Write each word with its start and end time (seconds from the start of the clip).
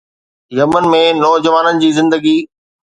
Yemen 0.59 0.83
۾ 0.95 1.03
نوجوانن 1.21 1.75
جي 1.85 1.89
زندگي 2.01 2.37